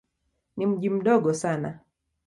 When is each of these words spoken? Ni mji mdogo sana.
Ni 0.57 0.65
mji 0.65 0.89
mdogo 0.89 1.33
sana. 1.33 1.79